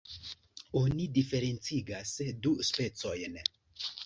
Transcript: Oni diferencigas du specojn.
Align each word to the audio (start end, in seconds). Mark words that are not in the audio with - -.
Oni 0.79 1.05
diferencigas 1.17 2.15
du 2.47 2.55
specojn. 2.71 3.39